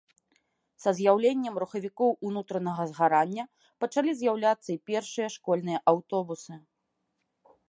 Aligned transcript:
Са 0.83 0.91
з'яўленнем 0.99 1.59
рухавікоў 1.63 2.15
унутранага 2.29 2.83
згарання 2.93 3.43
пачалі 3.85 4.11
з'яўляцца 4.23 4.67
і 4.73 4.77
першыя 4.93 5.27
школьныя 5.39 5.79
аўтобусы. 5.95 6.53